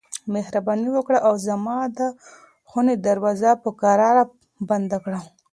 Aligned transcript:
مهرباني 0.33 0.89
وکړه 0.93 1.19
او 1.27 1.33
زما 1.47 1.77
د 1.97 1.99
خونې 2.69 2.95
دروازه 3.07 3.51
په 3.63 3.69
کراره 3.81 4.23
بنده 4.69 4.97
کړه. 5.05 5.19